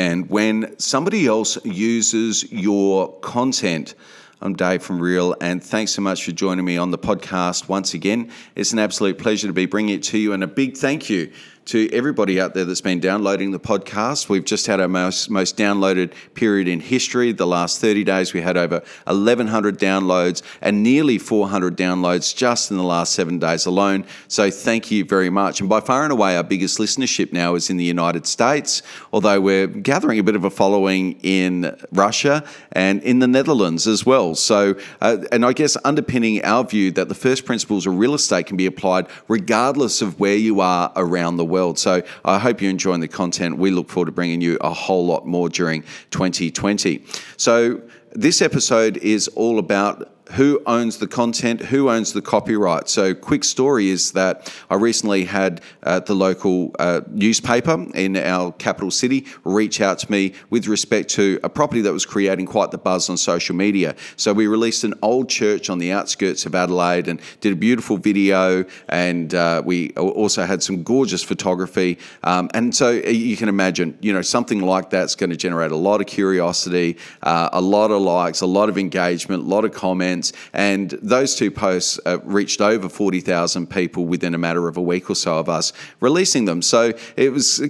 [0.00, 3.94] And when somebody else uses your content,
[4.40, 7.92] I'm Dave from Real, and thanks so much for joining me on the podcast once
[7.92, 8.30] again.
[8.56, 11.30] It's an absolute pleasure to be bringing it to you, and a big thank you
[11.70, 14.28] to everybody out there that's been downloading the podcast.
[14.28, 17.30] We've just had our most, most downloaded period in history.
[17.30, 22.76] The last 30 days, we had over 1,100 downloads and nearly 400 downloads just in
[22.76, 24.04] the last seven days alone.
[24.26, 25.60] So thank you very much.
[25.60, 28.82] And by far and away, our biggest listenership now is in the United States,
[29.12, 32.42] although we're gathering a bit of a following in Russia
[32.72, 34.34] and in the Netherlands as well.
[34.34, 38.46] So, uh, and I guess underpinning our view that the first principles of real estate
[38.46, 41.78] can be applied regardless of where you are around the world world.
[41.78, 43.58] So I hope you're enjoying the content.
[43.58, 47.04] We look forward to bringing you a whole lot more during 2020.
[47.36, 47.82] So
[48.12, 52.88] this episode is all about who owns the content, who owns the copyright.
[52.88, 58.52] So, quick story is that I recently had uh, the local uh, newspaper in our
[58.52, 62.70] capital city reach out to me with respect to a property that was creating quite
[62.70, 63.96] the buzz on social media.
[64.16, 67.96] So, we released an old church on the outskirts of Adelaide and did a beautiful
[67.96, 71.98] video, and uh, we also had some gorgeous photography.
[72.22, 75.76] Um, and so, you can imagine, you know, something like that's going to generate a
[75.76, 79.72] lot of curiosity, uh, a lot of likes, a lot of engagement, a lot of
[79.72, 80.19] comments
[80.52, 85.10] and those two posts uh, reached over 40,000 people within a matter of a week
[85.10, 86.62] or so of us releasing them.
[86.62, 87.60] So it was,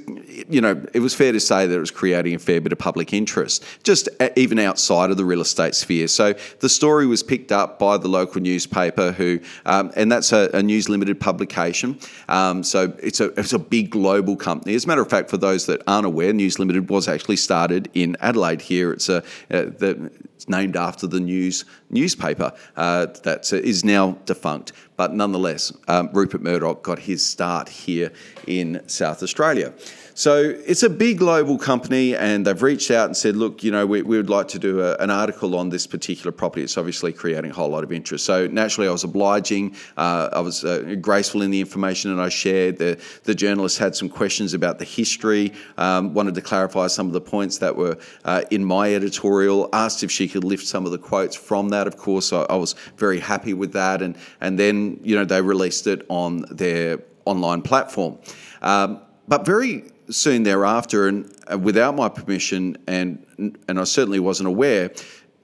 [0.49, 2.79] you know, it was fair to say that it was creating a fair bit of
[2.79, 6.09] public interest, just even outside of the real estate sphere.
[6.09, 10.51] So the story was picked up by the local newspaper, who, um, and that's a,
[10.55, 11.99] a, News Limited publication.
[12.29, 14.75] Um, so it's a, it's a big global company.
[14.75, 17.89] As a matter of fact, for those that aren't aware, News Limited was actually started
[17.95, 18.93] in Adelaide here.
[18.93, 24.73] It's a, uh, the, it's named after the news newspaper uh, that is now defunct.
[24.97, 28.11] But nonetheless, um, Rupert Murdoch got his start here
[28.47, 29.75] in South Australia.
[30.21, 33.87] So it's a big global company, and they've reached out and said, look, you know,
[33.87, 36.63] we, we would like to do a, an article on this particular property.
[36.63, 38.27] It's obviously creating a whole lot of interest.
[38.27, 39.75] So naturally, I was obliging.
[39.97, 42.77] Uh, I was uh, graceful in the information that I shared.
[42.77, 47.15] The, the journalist had some questions about the history, um, wanted to clarify some of
[47.15, 50.93] the points that were uh, in my editorial, asked if she could lift some of
[50.93, 51.87] the quotes from that.
[51.87, 54.03] Of course, I, I was very happy with that.
[54.03, 58.19] And, and then, you know, they released it on their online platform.
[58.61, 63.25] Um, but very soon thereafter, and uh, without my permission, and
[63.69, 64.91] and I certainly wasn't aware,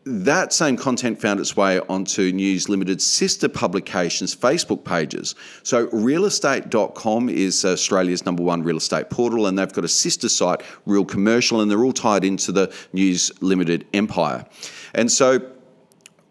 [0.04, 5.36] that same content found its way onto News Limited's sister publications' Facebook pages.
[5.62, 10.62] So, realestate.com is Australia's number one real estate portal, and they've got a sister site,
[10.84, 14.44] Real Commercial, and they're all tied into the News Limited empire.
[14.94, 15.40] And so,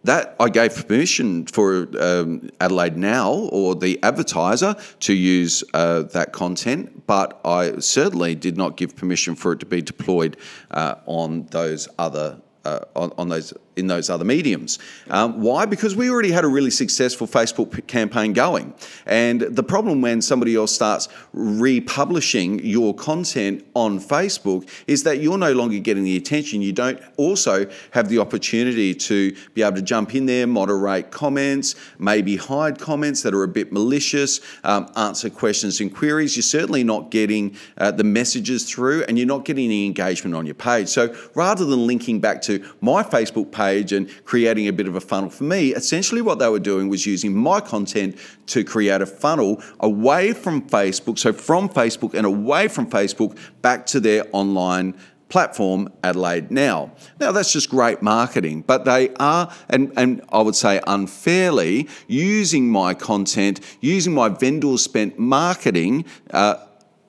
[0.05, 6.31] that I gave permission for um, Adelaide Now or the advertiser to use uh, that
[6.31, 10.37] content, but I certainly did not give permission for it to be deployed
[10.71, 14.79] uh, on those other uh, on, on, those in those other mediums.
[15.09, 15.65] Um, why?
[15.65, 18.73] Because we already had a really successful Facebook campaign going,
[19.05, 25.37] and the problem when somebody else starts republishing your content on Facebook is that you're
[25.37, 26.61] no longer getting the attention.
[26.61, 31.75] You don't also have the opportunity to be able to jump in there, moderate comments,
[31.99, 36.35] maybe hide comments that are a bit malicious, um, answer questions and queries.
[36.35, 40.45] You're certainly not getting uh, the messages through, and you're not getting any engagement on
[40.45, 40.87] your page.
[40.87, 45.01] So rather than linking back to my Facebook page and creating a bit of a
[45.01, 48.17] funnel for me, essentially what they were doing was using my content
[48.47, 53.85] to create a funnel away from Facebook, so from Facebook and away from Facebook back
[53.87, 54.95] to their online
[55.29, 56.91] platform Adelaide Now.
[57.19, 62.69] Now that's just great marketing, but they are, and, and I would say unfairly, using
[62.69, 66.05] my content, using my vendor spent marketing.
[66.31, 66.55] Uh,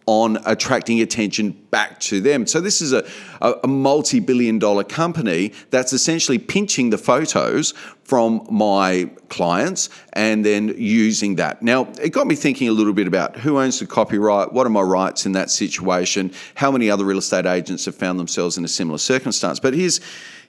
[0.07, 2.47] on attracting attention back to them.
[2.47, 3.05] So, this is a,
[3.41, 7.73] a, multi billion dollar company that's essentially pinching the photos
[8.05, 11.61] from my clients and then using that.
[11.61, 14.71] Now, it got me thinking a little bit about who owns the copyright, what are
[14.71, 18.65] my rights in that situation, how many other real estate agents have found themselves in
[18.65, 19.59] a similar circumstance.
[19.59, 20.01] But here's,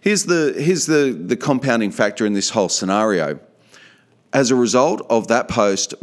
[0.02, 3.40] here's, the, here's the, the compounding factor in this whole scenario.
[4.34, 5.96] As a result of that post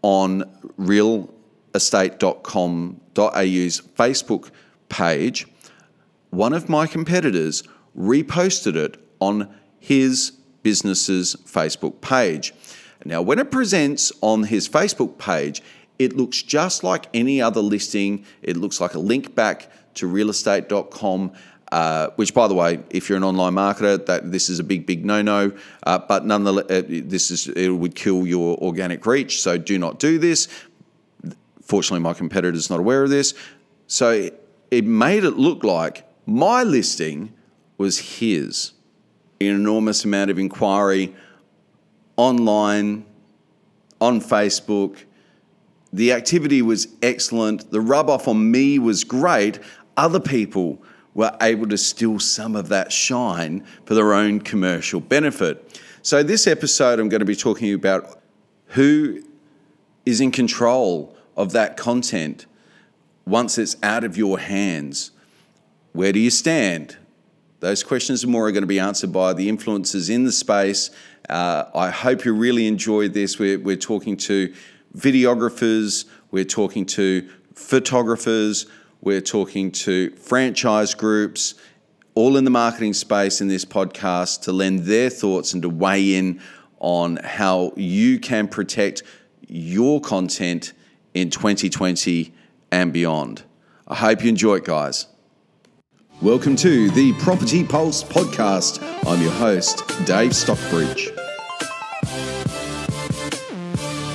[0.00, 0.44] on
[0.78, 1.34] real
[1.74, 4.50] estate.com.au's Facebook
[4.88, 5.46] page,
[6.30, 7.62] one of my competitors
[7.96, 10.32] reposted it on his
[10.62, 12.54] business's Facebook page.
[13.04, 15.62] Now, when it presents on his Facebook page,
[15.98, 18.24] it looks just like any other listing.
[18.42, 21.32] It looks like a link back to realestate.com.
[21.72, 24.86] Uh, which, by the way, if you're an online marketer, that this is a big,
[24.86, 25.52] big no-no.
[25.84, 29.40] Uh, but nonetheless, uh, this is it would kill your organic reach.
[29.40, 30.48] So do not do this.
[31.70, 33.32] Fortunately, my competitor's not aware of this.
[33.86, 34.28] So
[34.72, 37.32] it made it look like My listing
[37.78, 38.72] was his.
[39.40, 41.14] An enormous amount of inquiry
[42.16, 43.06] online,
[44.00, 45.04] on Facebook.
[45.92, 47.70] The activity was excellent.
[47.70, 49.60] The rub off on me was great.
[49.96, 50.82] Other people
[51.14, 55.80] were able to steal some of that shine for their own commercial benefit.
[56.02, 58.20] So, this episode, I'm going to be talking about
[58.66, 59.22] who
[60.04, 62.46] is in control of that content
[63.26, 65.10] once it's out of your hands.
[65.92, 66.96] Where do you stand?
[67.60, 70.90] Those questions and more are going to be answered by the influencers in the space.
[71.28, 73.38] Uh, I hope you really enjoyed this.
[73.38, 74.52] We're, we're talking to
[74.96, 78.66] videographers, we're talking to photographers,
[79.00, 81.54] we're talking to franchise groups,
[82.14, 86.16] all in the marketing space in this podcast to lend their thoughts and to weigh
[86.16, 86.40] in
[86.80, 89.02] on how you can protect
[89.48, 90.72] your content
[91.14, 92.32] in 2020
[92.70, 93.42] and beyond.
[93.88, 95.06] I hope you enjoy it, guys.
[96.22, 98.82] Welcome to the Property Pulse podcast.
[99.06, 101.10] I'm your host, Dave Stockbridge.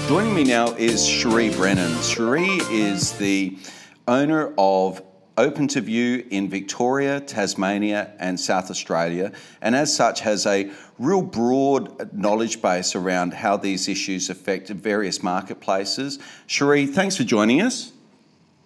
[0.07, 1.99] Joining me now is Cherie Brennan.
[2.01, 3.57] Cherie is the
[4.07, 5.01] owner of
[5.37, 11.21] Open to View in Victoria, Tasmania, and South Australia, and as such has a real
[11.21, 16.19] broad knowledge base around how these issues affect various marketplaces.
[16.47, 17.91] Cherie, thanks for joining us.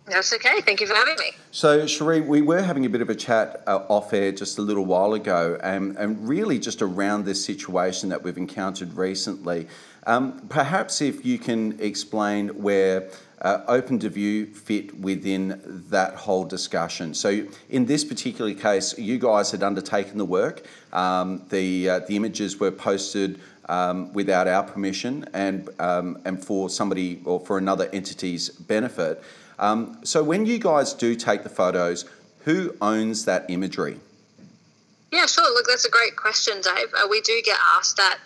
[0.06, 0.62] That's okay.
[0.62, 1.31] Thank you for having me.
[1.51, 4.62] So, Cherie, we were having a bit of a chat uh, off air just a
[4.62, 9.68] little while ago, and, and really just around this situation that we've encountered recently.
[10.07, 13.10] Um, perhaps if you can explain where
[13.41, 17.13] uh, Open to View fit within that whole discussion.
[17.13, 20.63] So, in this particular case, you guys had undertaken the work.
[20.91, 26.69] Um, the uh, the images were posted um, without our permission and um, and for
[26.69, 29.24] somebody or for another entity's benefit.
[29.59, 32.06] Um, so when you guys do take the photos,
[32.45, 34.00] who owns that imagery?
[35.12, 35.51] Yeah, sure.
[35.53, 36.88] Look, that's a great question, Dave.
[36.94, 38.19] Uh, we do get asked that,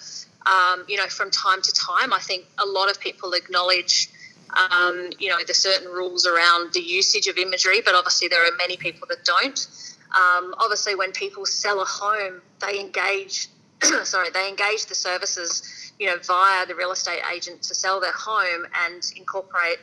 [0.45, 2.13] um, you know, from time to time.
[2.13, 4.09] I think a lot of people acknowledge,
[4.55, 8.55] um, you know, the certain rules around the usage of imagery, but obviously there are
[8.57, 9.67] many people that don't.
[10.15, 13.47] Um, obviously, when people sell a home, they engage,
[14.03, 18.13] sorry, they engage the services, you know, via the real estate agent to sell their
[18.13, 19.79] home and incorporate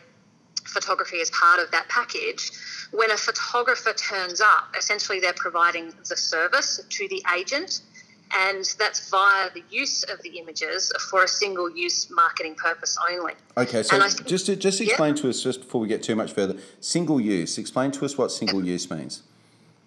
[0.67, 2.51] photography as part of that package.
[2.93, 7.83] When a photographer turns up, essentially they're providing the service to the agent,
[8.33, 13.35] and that's via the use of the images for a single use marketing purpose only.
[13.57, 16.33] Okay, so think, just to, just explain to us just before we get too much
[16.33, 17.59] further, single use.
[17.59, 19.23] Explain to us what single use means.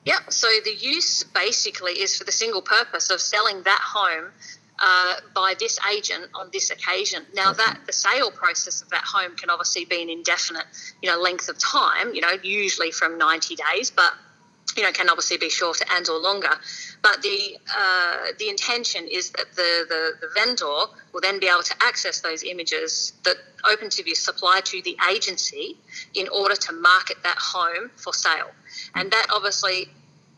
[0.05, 4.31] Yeah, so the use basically is for the single purpose of selling that home
[4.79, 7.23] uh, by this agent on this occasion.
[7.33, 7.63] Now okay.
[7.65, 10.65] that the sale process of that home can obviously be an indefinite,
[11.01, 12.13] you know, length of time.
[12.13, 14.13] You know, usually from ninety days, but
[14.75, 16.49] you know, can obviously be shorter and or longer.
[17.01, 20.65] But the uh, the intention is that the, the, the vendor
[21.11, 23.35] will then be able to access those images that
[23.69, 25.77] Open to View supply to the agency
[26.13, 28.51] in order to market that home for sale.
[28.95, 29.89] And that obviously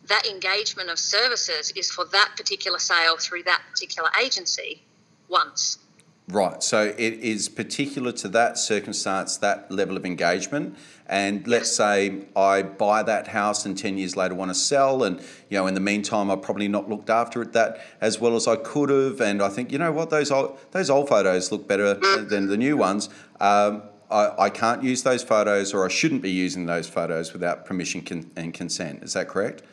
[0.08, 4.84] that engagement of services is for that particular sale through that particular agency
[5.28, 5.80] once.
[6.28, 6.64] Right.
[6.64, 10.76] So it is particular to that circumstance, that level of engagement.
[11.06, 15.04] And let's say I buy that house and 10 years later want to sell.
[15.04, 15.20] And,
[15.50, 18.48] you know, in the meantime, I've probably not looked after it that as well as
[18.48, 19.22] I could have.
[19.22, 22.58] And I think, you know what, those old, those old photos look better than the
[22.58, 23.10] new ones.
[23.40, 27.66] Um, I, I, can't use those photos or I shouldn't be using those photos without
[27.66, 29.04] permission con- and consent.
[29.04, 29.64] Is that correct?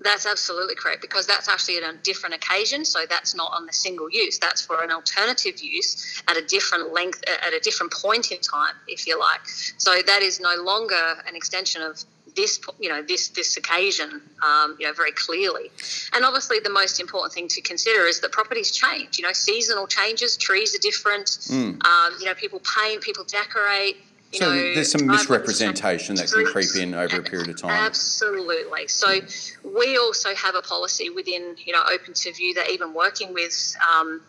[0.00, 2.84] That's absolutely correct because that's actually on a different occasion.
[2.84, 4.38] So that's not on the single use.
[4.38, 8.74] That's for an alternative use at a different length, at a different point in time,
[8.86, 9.40] if you like.
[9.78, 10.94] So that is no longer
[11.26, 12.04] an extension of
[12.36, 15.70] this, you know, this this occasion, um, you know, very clearly.
[16.12, 19.18] And obviously, the most important thing to consider is that properties change.
[19.18, 21.26] You know, seasonal changes, trees are different.
[21.26, 21.84] Mm.
[21.84, 23.96] Um, you know, people paint, people decorate
[24.32, 27.70] so know, there's some misrepresentation that can creep in over a period of time.
[27.70, 28.86] Absolutely.
[28.86, 29.20] So
[29.64, 33.74] we also have a policy within, you know, Open to View that even working with,
[33.90, 34.20] um,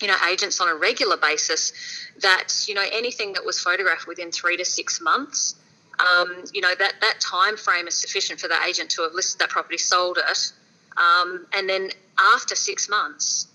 [0.00, 1.72] you know, agents on a regular basis,
[2.20, 5.54] that you know anything that was photographed within three to six months,
[6.00, 9.40] um, you know that that time frame is sufficient for the agent to have listed
[9.40, 10.52] that property, sold it,
[10.96, 11.90] um, and then
[12.34, 13.46] after six months,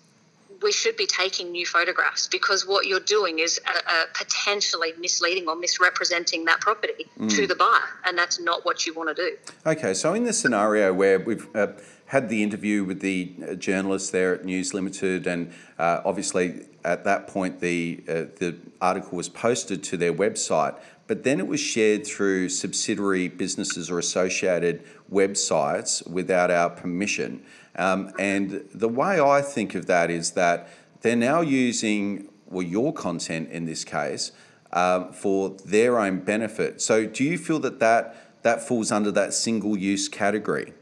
[0.61, 5.47] we should be taking new photographs because what you're doing is uh, uh, potentially misleading
[5.47, 7.29] or misrepresenting that property mm.
[7.29, 9.37] to the buyer, and that's not what you want to do.
[9.65, 11.67] Okay, so in the scenario where we've uh,
[12.05, 17.03] had the interview with the uh, journalist there at News Limited, and uh, obviously at
[17.03, 20.75] that point the uh, the article was posted to their website.
[21.07, 27.43] but then it was shared through subsidiary businesses or associated websites without our permission.
[27.75, 30.69] Um, and the way I think of that is that
[31.01, 34.31] they're now using, well, your content in this case,
[34.71, 36.81] um, for their own benefit.
[36.81, 40.73] So, do you feel that that, that falls under that single use category?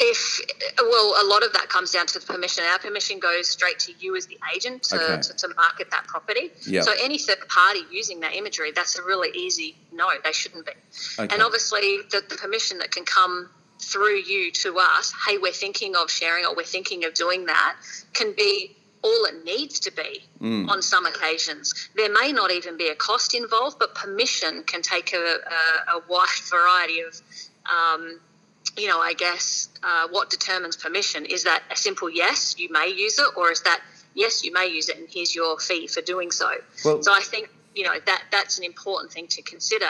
[0.00, 0.40] If
[0.78, 3.92] well a lot of that comes down to the permission our permission goes straight to
[3.98, 5.20] you as the agent to, okay.
[5.22, 6.84] to, to, market that property yep.
[6.84, 10.72] so any third party using that imagery that's a really easy no they shouldn't be
[11.18, 11.32] okay.
[11.34, 13.48] and obviously the, the permission that can come
[13.80, 17.76] through you to us hey we're thinking of sharing or we're thinking of doing that
[18.12, 20.68] can be all it needs to be mm.
[20.68, 21.88] on some occasions.
[21.94, 26.02] There may not even be a cost involved, but permission can take a, a, a
[26.08, 27.20] wide variety of
[27.70, 28.18] um,
[28.76, 32.88] you know, I guess uh, what determines permission is that a simple yes, you may
[32.88, 33.80] use it, or is that
[34.14, 36.50] yes, you may use it, and here's your fee for doing so.
[36.84, 39.86] Well, so I think you know that that's an important thing to consider.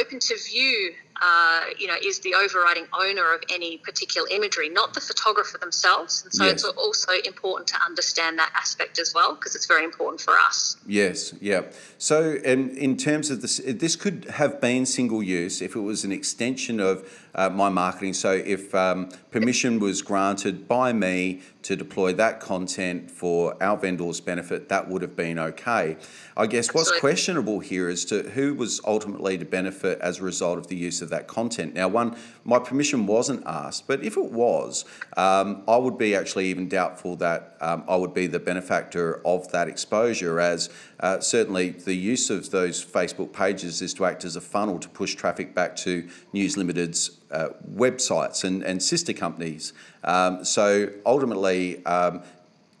[0.00, 4.94] Open to view uh, you know, is the overriding owner of any particular imagery, not
[4.94, 6.22] the photographer themselves.
[6.24, 6.52] And so yes.
[6.52, 10.78] it's also important to understand that aspect as well because it's very important for us.
[10.86, 11.62] Yes, yeah.
[11.98, 16.04] So, and in terms of this, this could have been single use if it was
[16.04, 18.14] an extension of uh, my marketing.
[18.14, 24.20] So, if um, permission was granted by me to deploy that content for our vendors'
[24.20, 25.98] benefit, that would have been okay.
[26.36, 26.92] I guess Absolutely.
[26.92, 30.76] what's questionable here is to who was ultimately to benefit as a result of the
[30.76, 31.74] use of that content.
[31.74, 34.84] Now, one, my permission wasn't asked, but if it was,
[35.16, 39.50] um, I would be actually even doubtful that um, I would be the benefactor of
[39.52, 44.36] that exposure, as uh, certainly the use of those Facebook pages is to act as
[44.36, 49.72] a funnel to push traffic back to News Limited's uh, websites and, and sister companies.
[50.04, 52.22] Um, so ultimately, um,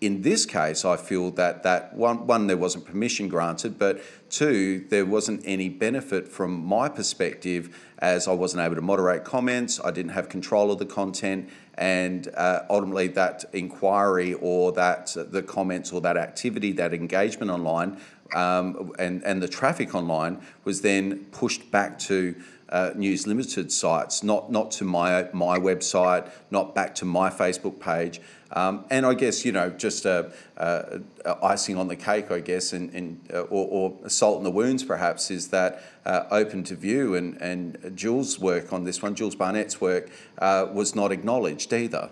[0.00, 4.86] in this case, I feel that that one, one there wasn't permission granted, but two
[4.88, 9.90] there wasn't any benefit from my perspective as I wasn't able to moderate comments, I
[9.90, 15.92] didn't have control of the content, and uh, ultimately that inquiry or that the comments
[15.92, 18.00] or that activity, that engagement online,
[18.34, 22.34] um, and and the traffic online was then pushed back to
[22.70, 27.80] uh, News Limited sites, not not to my my website, not back to my Facebook
[27.80, 28.20] page.
[28.52, 32.40] Um, and I guess you know just a, a, a icing on the cake, I
[32.40, 36.64] guess, and, and uh, or, or, salt in the wounds, perhaps, is that uh, open
[36.64, 41.12] to view and and Jules' work on this one, Jules Barnett's work, uh, was not
[41.12, 42.10] acknowledged either.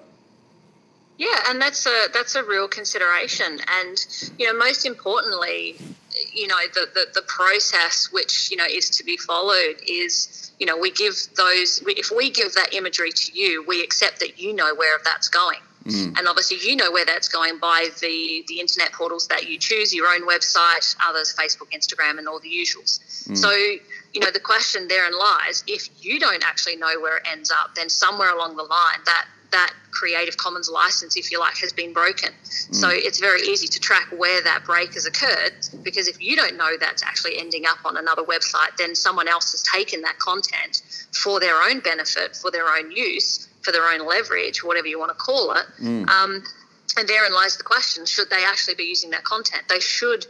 [1.19, 5.77] Yeah, and that's a that's a real consideration, and you know, most importantly,
[6.33, 10.67] you know, the, the, the process which you know is to be followed is you
[10.67, 14.55] know we give those if we give that imagery to you, we accept that you
[14.55, 15.59] know where that's going.
[15.89, 16.19] Mm.
[16.19, 19.95] And obviously, you know where that's going by the, the internet portals that you choose,
[19.95, 23.01] your own website, others, Facebook, Instagram, and all the usuals.
[23.29, 23.37] Mm.
[23.37, 27.51] So, you know, the question therein lies if you don't actually know where it ends
[27.51, 31.73] up, then somewhere along the line, that that Creative Commons license, if you like, has
[31.73, 32.31] been broken.
[32.45, 32.75] Mm.
[32.75, 36.57] So it's very easy to track where that break has occurred because if you don't
[36.57, 40.83] know that's actually ending up on another website, then someone else has taken that content
[41.13, 45.11] for their own benefit, for their own use, for their own leverage, whatever you want
[45.11, 45.67] to call it.
[45.81, 46.09] Mm.
[46.09, 46.43] Um,
[46.97, 49.65] and therein lies the question should they actually be using that content?
[49.69, 50.27] They should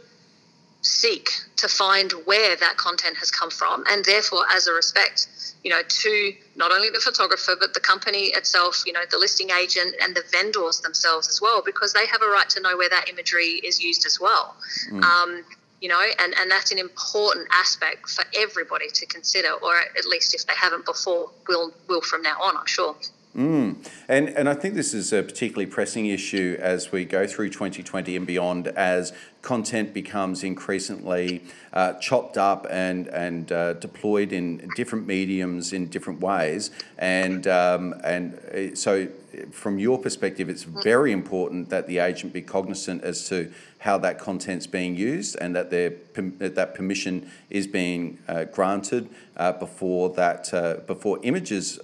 [0.81, 5.27] seek to find where that content has come from and therefore as a respect
[5.61, 9.49] you know to not only the photographer but the company itself you know the listing
[9.61, 12.87] agent and the vendors themselves as well because they have a right to know where
[12.87, 14.55] that imagery is used as well
[14.89, 15.03] mm.
[15.03, 15.43] um,
[15.81, 20.33] you know and, and that's an important aspect for everybody to consider or at least
[20.33, 22.95] if they haven't before will will from now on i'm sure
[23.35, 23.87] Mm.
[24.07, 28.15] And, and I think this is a particularly pressing issue as we go through 2020
[28.15, 35.05] and beyond, as content becomes increasingly uh, chopped up and, and uh, deployed in different
[35.05, 36.71] mediums in different ways.
[36.97, 39.07] And, um, and uh, so,
[39.51, 44.19] from your perspective, it's very important that the agent be cognizant as to how that
[44.19, 49.07] content's being used and that, that permission is being uh, granted
[49.39, 51.79] uh, before, that, uh, before images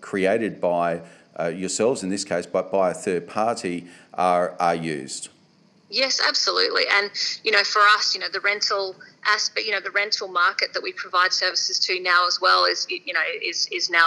[0.00, 1.02] created by
[1.52, 5.28] yourselves, in this case, but by a third party, are, are used.
[5.90, 6.82] Yes, absolutely.
[6.90, 7.10] And,
[7.44, 10.82] you know, for us, you know, the rental aspect, you know, the rental market that
[10.82, 14.06] we provide services to now as well is, you know, is, is now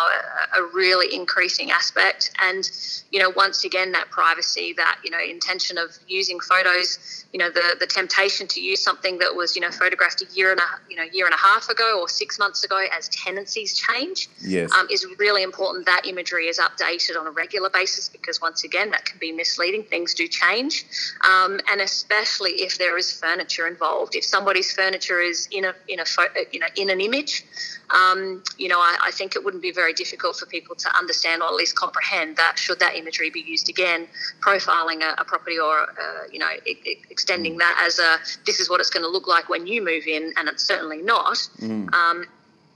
[0.56, 2.32] a, a really increasing aspect.
[2.42, 2.70] And,
[3.12, 7.50] you know, once again, that privacy, that, you know, intention of using photos, you know,
[7.50, 10.64] the, the temptation to use something that was, you know, photographed a year and a,
[10.90, 14.72] you know, year and a half ago or six months ago as tenancies change yes.
[14.74, 15.86] um, is really important.
[15.86, 19.84] That imagery is updated on a regular basis because once again, that can be misleading.
[19.84, 20.86] Things do change.
[21.26, 24.16] Um, and especially if there is furniture involved.
[24.16, 26.06] If somebody's furniture furniture is in a in a
[26.52, 27.44] you know in an image,
[27.90, 31.42] um, you know, I, I, think it wouldn't be very difficult for people to understand
[31.42, 34.08] or at least comprehend that should that imagery be used again,
[34.42, 37.60] profiling a, a property or, uh, you know, e- extending mm.
[37.60, 40.34] that as a this is what it's going to look like when you move in,
[40.38, 41.38] and it's certainly not.
[41.60, 41.94] Mm.
[41.94, 42.26] Um,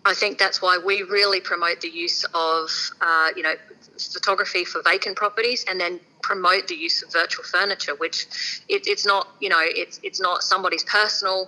[0.03, 2.71] I think that's why we really promote the use of,
[3.01, 3.53] uh, you know,
[3.99, 8.25] photography for vacant properties and then promote the use of virtual furniture, which
[8.67, 11.47] it, it's not, you know, it's, it's not somebody's personal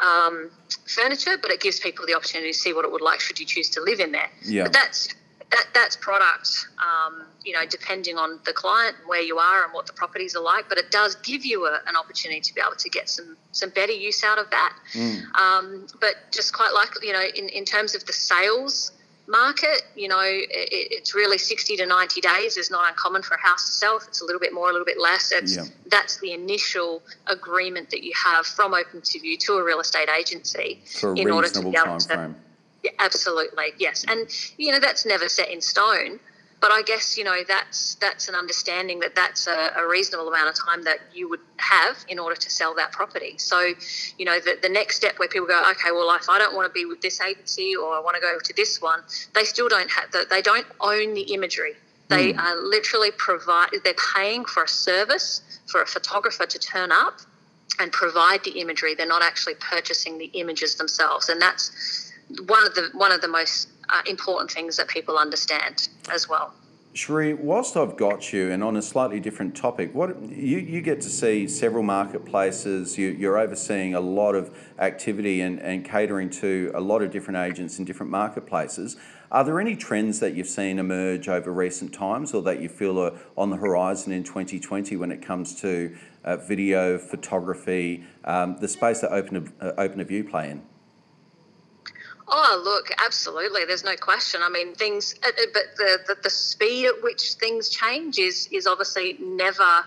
[0.00, 0.50] um,
[0.86, 3.46] furniture, but it gives people the opportunity to see what it would like should you
[3.46, 4.30] choose to live in there.
[4.42, 4.64] Yeah.
[4.64, 5.14] But that's
[5.50, 9.86] that, that's product, um, you know, depending on the client, where you are, and what
[9.86, 10.68] the properties are like.
[10.68, 13.70] But it does give you a, an opportunity to be able to get some some
[13.70, 14.76] better use out of that.
[14.92, 15.34] Mm.
[15.34, 18.92] Um, but just quite like, you know, in, in terms of the sales
[19.30, 23.40] market, you know, it, it's really 60 to 90 days is not uncommon for a
[23.40, 23.96] house to sell.
[23.96, 25.64] If it's a little bit more, a little bit less, it's, yeah.
[25.86, 30.08] that's the initial agreement that you have from Open to View to a real estate
[30.08, 32.08] agency for in order to be able to.
[32.08, 32.36] Frame.
[32.82, 34.04] Yeah, absolutely, yes.
[34.08, 36.18] And, you know, that's never set in stone.
[36.60, 40.50] But I guess you know that's that's an understanding that that's a, a, reasonable amount
[40.50, 43.38] of time that you would have in order to sell that property.
[43.38, 43.72] So,
[44.18, 46.66] you know, the, the next step where people go, okay, well, if I don't want
[46.66, 49.00] to be with this agency or I want to go to this one,
[49.34, 51.72] they still don't have the, they don't own the imagery.
[52.08, 52.38] They mm.
[52.38, 57.20] are literally provide they're paying for a service for a photographer to turn up
[57.78, 58.94] and provide the imagery.
[58.94, 62.12] They're not actually purchasing the images themselves, and that's
[62.46, 66.54] one of the one of the most uh, important things that people understand as well.
[66.92, 71.00] Cherie, whilst I've got you, and on a slightly different topic, what you, you get
[71.02, 72.98] to see several marketplaces.
[72.98, 77.38] You, are overseeing a lot of activity and, and catering to a lot of different
[77.38, 78.96] agents in different marketplaces.
[79.30, 82.98] Are there any trends that you've seen emerge over recent times, or that you feel
[82.98, 88.66] are on the horizon in 2020 when it comes to uh, video, photography, um, the
[88.66, 90.62] space that Open uh, Open View play in?
[92.32, 93.64] Oh, look, absolutely.
[93.64, 94.40] There's no question.
[94.42, 98.48] I mean, things, uh, uh, but the, the, the speed at which things change is
[98.52, 99.84] is obviously never.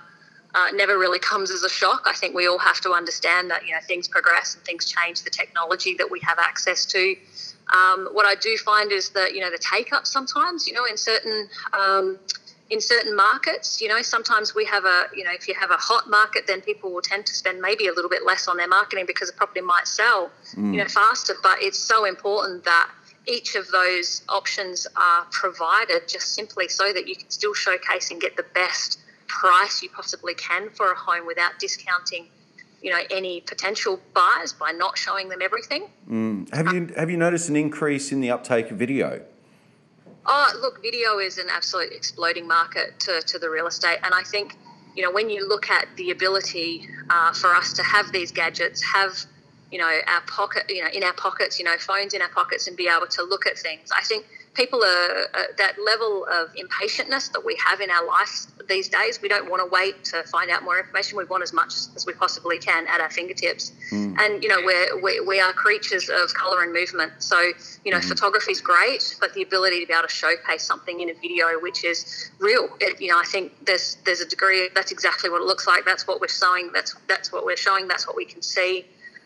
[0.55, 2.03] Uh, never really comes as a shock.
[2.05, 5.23] I think we all have to understand that you know things progress and things change.
[5.23, 7.15] The technology that we have access to.
[7.73, 10.85] Um, what I do find is that you know the take up sometimes you know
[10.85, 12.19] in certain um,
[12.73, 15.77] in certain markets, you know, sometimes we have a, you know, if you have a
[15.77, 18.67] hot market, then people will tend to spend maybe a little bit less on their
[18.67, 20.73] marketing because the property might sell, mm.
[20.73, 21.35] you know, faster.
[21.43, 22.89] But it's so important that
[23.27, 28.19] each of those options are provided just simply so that you can still showcase and
[28.19, 32.27] get the best price you possibly can for a home without discounting
[32.81, 35.87] you know any potential buyers by not showing them everything.
[36.09, 36.53] Mm.
[36.53, 39.21] Have you have you noticed an increase in the uptake of video?
[40.25, 43.99] Oh, look, video is an absolute exploding market to, to the real estate.
[44.03, 44.55] And I think,
[44.95, 48.81] you know, when you look at the ability uh, for us to have these gadgets,
[48.83, 49.17] have,
[49.71, 52.67] you know, our pocket, you know, in our pockets, you know, phones in our pockets
[52.67, 56.53] and be able to look at things, I think people are uh, that level of
[56.55, 59.21] impatientness that we have in our life these days.
[59.21, 61.17] We don't want to wait to find out more information.
[61.17, 63.71] We want as much as we possibly can at our fingertips.
[63.91, 64.17] Mm.
[64.19, 67.13] And you know, we're, we, we are creatures of color and movement.
[67.19, 67.39] So
[67.83, 68.03] you know, mm.
[68.03, 71.59] photography is great, but the ability to be able to showcase something in a video
[71.59, 74.69] which is real, it, you know, I think there's there's a degree.
[74.75, 75.85] That's exactly what it looks like.
[75.85, 76.71] That's what we're showing.
[76.73, 77.87] That's that's what we're showing.
[77.87, 78.85] That's what we can see.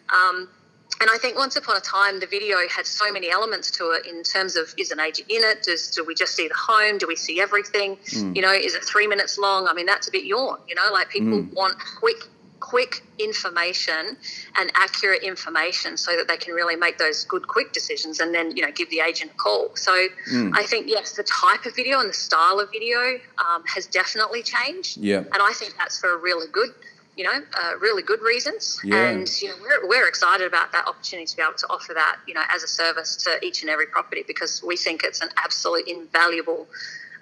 [0.10, 0.50] Um,
[1.00, 4.08] and I think once upon a time, the video had so many elements to it
[4.08, 5.64] in terms of is an agent in it?
[5.64, 6.98] Does do we just see the home?
[6.98, 7.98] Do we see everything?
[7.98, 8.36] Mm.
[8.36, 9.68] You know, is it three minutes long?
[9.68, 10.60] I mean, that's a bit yawn.
[10.68, 11.54] You know, like people mm.
[11.54, 12.24] want quick,
[12.60, 14.18] quick information
[14.58, 18.56] and accurate information so that they can really make those good, quick decisions and then
[18.58, 19.70] you know give the agent a call.
[19.76, 19.92] So
[20.32, 20.52] mm.
[20.56, 24.42] I think yes, the type of video and the style of video um, has definitely
[24.42, 24.98] changed.
[24.98, 26.72] Yeah, and I think that's for a really good
[27.18, 28.80] you know, uh, really good reasons.
[28.84, 29.10] Yeah.
[29.10, 32.18] And you know, we're, we're excited about that opportunity to be able to offer that,
[32.28, 35.30] you know, as a service to each and every property because we think it's an
[35.36, 36.68] absolute invaluable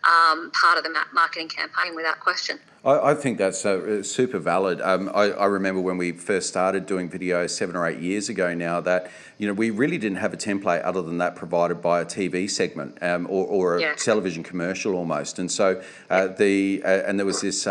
[0.05, 2.60] um, part of the marketing campaign without question.
[2.84, 4.79] I, I think that's uh, super valid.
[4.81, 8.53] Um, I, I, remember when we first started doing video seven or eight years ago
[8.53, 12.01] now that you know we really didn't have a template other than that provided by
[12.01, 13.95] a TV segment um, or, or, a yeah.
[13.95, 15.39] television commercial almost.
[15.39, 15.81] And so
[16.12, 17.65] uh, the uh, and there was this.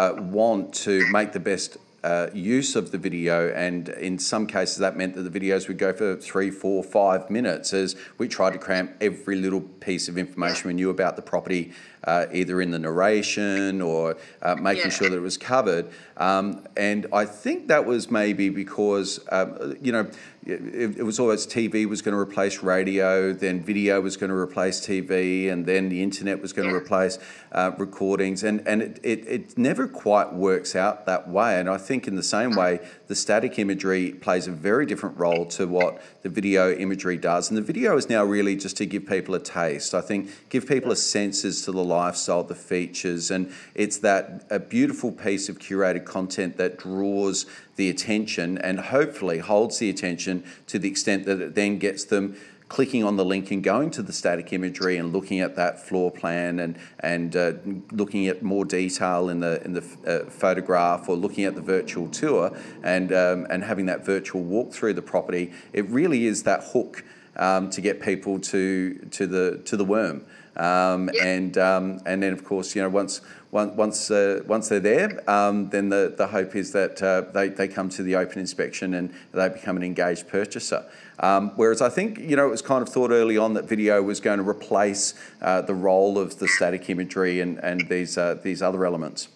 [0.00, 4.78] Uh, want to make the best uh, use of the video, and in some cases
[4.78, 8.54] that meant that the videos would go for three, four, five minutes as we tried
[8.54, 11.72] to cram every little piece of information we knew about the property,
[12.04, 14.90] uh, either in the narration or uh, making yeah.
[14.90, 15.90] sure that it was covered.
[16.16, 20.10] Um, and I think that was maybe because, um, you know,
[20.44, 24.36] it, it, was always TV was going to replace radio, then video was going to
[24.36, 26.74] replace TV, and then the internet was going yeah.
[26.74, 27.18] to replace
[27.52, 31.60] uh, recordings, and and it, it, it never quite works out that way.
[31.60, 35.18] And I think think in the same way, the static imagery plays a very different
[35.18, 37.50] role to what the video imagery does.
[37.50, 39.92] And the video is now really just to give people a taste.
[39.92, 44.46] I think give people a sense as to the lifestyle, the features, and it's that
[44.50, 50.44] a beautiful piece of curated content that draws the attention and hopefully holds the attention
[50.66, 52.36] to the extent that it then gets them
[52.70, 56.10] clicking on the link and going to the static imagery and looking at that floor
[56.10, 57.52] plan and and uh,
[57.90, 62.08] looking at more detail in the in the uh, photograph or looking at the virtual
[62.08, 66.62] tour and um, and having that virtual walk through the property, it really is that
[66.72, 67.04] hook
[67.36, 70.24] um, to get people to to the to the worm.
[70.56, 71.24] Um, yeah.
[71.24, 73.20] and um, and then of course you know once
[73.52, 77.68] once uh, once they're there, um, then the, the hope is that uh, they, they
[77.68, 80.84] come to the open inspection and they become an engaged purchaser.
[81.18, 84.02] Um, whereas I think, you know, it was kind of thought early on that video
[84.02, 88.38] was going to replace uh, the role of the static imagery and, and these, uh,
[88.42, 89.28] these other elements.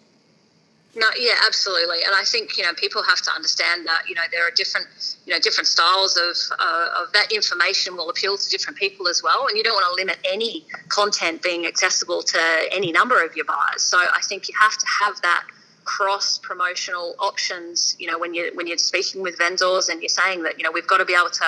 [0.97, 4.23] No, yeah, absolutely, and I think you know people have to understand that you know
[4.31, 4.87] there are different
[5.27, 9.23] you know different styles of uh, of that information will appeal to different people as
[9.23, 13.35] well, and you don't want to limit any content being accessible to any number of
[13.35, 13.83] your buyers.
[13.83, 15.45] So I think you have to have that
[15.85, 20.43] cross promotional options you know when you when you're speaking with vendors and you're saying
[20.43, 21.45] that you know we've got to be able to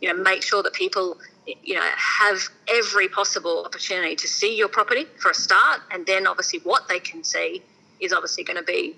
[0.00, 4.68] you know make sure that people you know have every possible opportunity to see your
[4.68, 7.60] property for a start and then obviously what they can see
[8.02, 8.96] is obviously going to be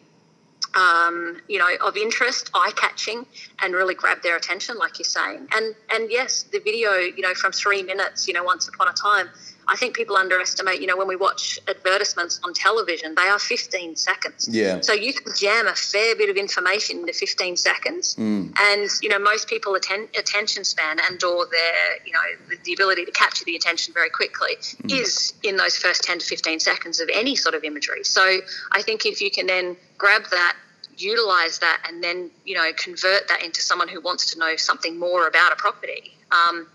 [0.74, 3.26] um, you know, of interest, eye catching,
[3.62, 5.46] and really grab their attention, like you're saying.
[5.54, 8.92] And and yes, the video, you know, from three minutes, you know, once upon a
[8.92, 9.28] time,
[9.66, 13.96] I think people underestimate, you know, when we watch advertisements on television, they are 15
[13.96, 14.48] seconds.
[14.50, 14.80] Yeah.
[14.80, 18.14] So you can jam a fair bit of information into 15 seconds.
[18.16, 18.54] Mm.
[18.58, 22.72] And, you know, most people atten- attention span and or their, you know, the, the,
[22.74, 25.00] ability to capture the attention very quickly mm.
[25.00, 28.04] is in those first 10 to 15 seconds of any sort of imagery.
[28.04, 28.38] So
[28.72, 30.56] I think if you can then grab that
[30.96, 34.96] utilize that and then you know convert that into someone who wants to know something
[34.96, 36.68] more about a property um,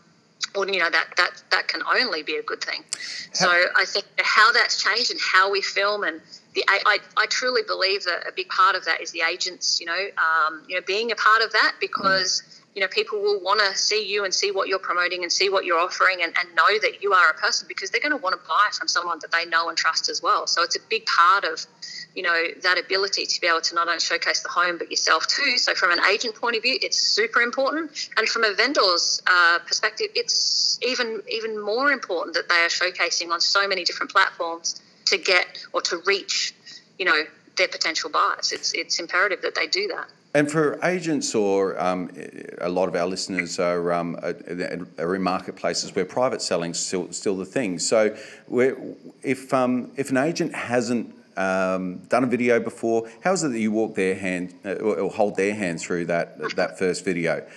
[0.55, 2.83] or you know that that that can only be a good thing.
[3.33, 6.21] So I think how that's changed and how we film and
[6.55, 9.79] the I, I, truly believe that a big part of that is the agents.
[9.79, 12.41] You know, um, you know, being a part of that because.
[12.41, 12.55] Mm.
[12.79, 15.49] You know, people will want to see you and see what you're promoting and see
[15.49, 18.23] what you're offering and, and know that you are a person because they're going to
[18.23, 20.47] want to buy from someone that they know and trust as well.
[20.47, 21.65] So it's a big part of
[22.15, 25.27] you know that ability to be able to not only showcase the home but yourself
[25.27, 25.57] too.
[25.57, 29.59] So from an agent point of view, it's super important, and from a vendor's uh,
[29.67, 34.81] perspective, it's even even more important that they are showcasing on so many different platforms
[35.07, 36.53] to get or to reach,
[36.97, 37.23] you know,
[37.57, 38.53] their potential buyers.
[38.53, 40.07] It's it's imperative that they do that.
[40.35, 42.11] And for agents, or um,
[42.59, 47.11] a lot of our listeners are, um, are, in marketplaces where private selling is still,
[47.11, 47.79] still the thing.
[47.79, 48.15] So,
[49.23, 53.09] if um, if an agent hasn't um, done a video before.
[53.23, 56.55] How is it that you walk their hand uh, or hold their hand through that
[56.55, 57.47] that first video?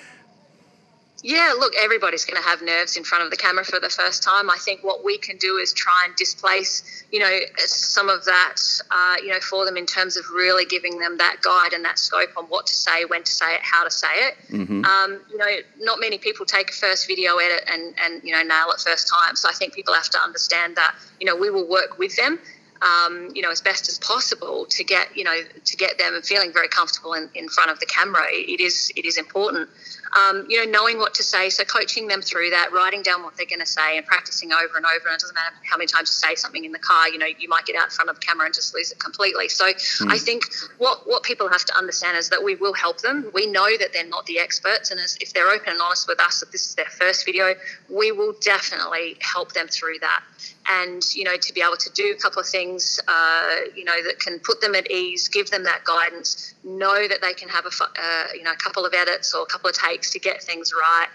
[1.22, 4.24] Yeah, look, everybody's going to have nerves in front of the camera for the first
[4.24, 4.50] time.
[4.50, 8.56] I think what we can do is try and displace, you know, some of that,
[8.90, 12.00] uh, you know, for them in terms of really giving them that guide and that
[12.00, 14.34] scope on what to say, when to say it, how to say it.
[14.50, 14.84] Mm-hmm.
[14.84, 18.42] Um, you know, not many people take a first video edit and, and, you know,
[18.42, 19.36] nail it first time.
[19.36, 22.40] So I think people have to understand that, you know, we will work with them
[22.82, 26.52] um, you know, as best as possible to get, you know, to get them feeling
[26.52, 28.24] very comfortable in, in front of the camera.
[28.30, 29.68] It is, it is important
[30.12, 31.48] um, you know, knowing what to say.
[31.48, 34.76] So coaching them through that, writing down what they're going to say, and practicing over
[34.76, 35.08] and over.
[35.08, 37.08] And it doesn't matter how many times you say something in the car.
[37.08, 38.98] You know, you might get out in front of the camera and just lose it
[38.98, 39.48] completely.
[39.48, 40.12] So mm.
[40.12, 40.44] I think
[40.78, 43.30] what what people have to understand is that we will help them.
[43.34, 46.20] We know that they're not the experts, and as, if they're open and honest with
[46.20, 47.54] us that this is their first video,
[47.88, 50.22] we will definitely help them through that.
[50.68, 54.02] And you know, to be able to do a couple of things, uh, you know,
[54.04, 57.66] that can put them at ease, give them that guidance, know that they can have
[57.66, 60.42] a uh, you know a couple of edits or a couple of takes to get
[60.42, 61.08] things right.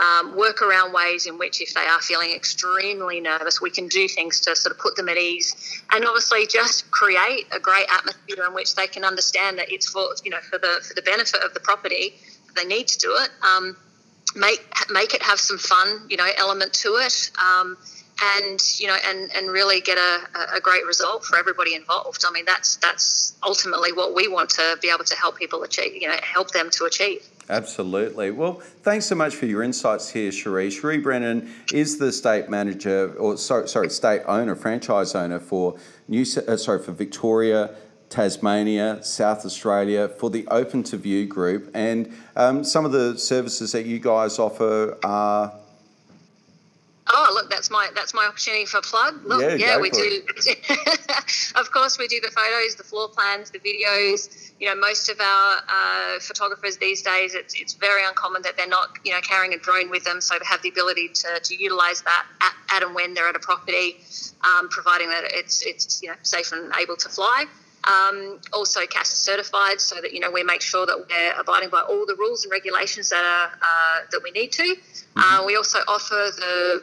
[0.00, 4.08] Um, work around ways in which, if they are feeling extremely nervous, we can do
[4.08, 8.44] things to sort of put them at ease, and obviously just create a great atmosphere
[8.44, 11.42] in which they can understand that it's for you know for the for the benefit
[11.44, 12.14] of the property.
[12.56, 13.30] They need to do it.
[13.42, 13.76] Um,
[14.34, 17.30] make make it have some fun, you know, element to it.
[17.38, 17.76] Um,
[18.22, 22.24] and you know, and, and really get a, a great result for everybody involved.
[22.26, 26.00] I mean, that's that's ultimately what we want to be able to help people achieve.
[26.00, 27.26] You know, help them to achieve.
[27.48, 28.30] Absolutely.
[28.30, 30.70] Well, thanks so much for your insights here, Cherie.
[30.70, 35.76] Cherie Brennan is the state manager, or sorry, sorry state owner, franchise owner for
[36.08, 37.74] New, uh, sorry for Victoria,
[38.08, 43.72] Tasmania, South Australia for the Open to View group, and um, some of the services
[43.72, 45.52] that you guys offer are
[47.16, 49.24] Oh, look, that's my that's my opportunity for a plug.
[49.24, 50.22] Look, Yeah, yeah, we do.
[51.54, 54.50] of course, we do the photos, the floor plans, the videos.
[54.58, 58.66] You know, most of our uh, photographers these days, it's it's very uncommon that they're
[58.66, 61.54] not you know carrying a drone with them, so to have the ability to, to
[61.54, 63.96] utilize that at, at and when they're at a property,
[64.42, 67.44] um, providing that it's it's you know safe and able to fly.
[67.86, 71.82] Um, also, CAS certified, so that you know we make sure that we're abiding by
[71.82, 74.74] all the rules and regulations that are uh, that we need to.
[75.16, 76.82] Uh, we also offer the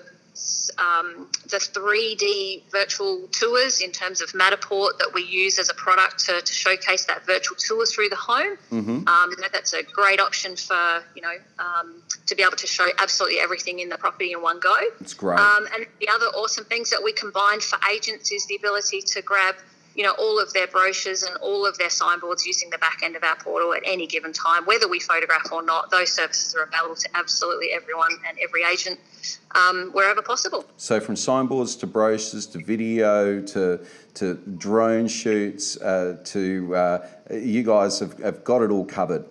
[0.78, 6.26] um, the 3D virtual tours in terms of Matterport that we use as a product
[6.26, 8.58] to, to showcase that virtual tour through the home.
[8.72, 9.08] Mm-hmm.
[9.08, 13.39] Um, that's a great option for you know um, to be able to show absolutely
[13.39, 14.76] everything in the property in one go.
[15.00, 15.39] It's great.
[15.39, 19.22] Um, and the other awesome things that we combined for agents is the ability to
[19.22, 19.56] grab,
[19.96, 23.16] you know, all of their brochures and all of their signboards using the back end
[23.16, 25.92] of our portal at any given time, whether we photograph or not.
[25.92, 29.00] Those services are available to absolutely everyone and every agent
[29.56, 30.66] um, wherever possible.
[30.78, 37.64] So from signboards to brochures to video to to drone shoots uh, to uh, you
[37.64, 39.26] guys have, have got it all covered.